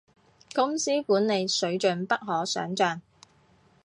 [0.55, 3.01] 公司管理，水準不可想像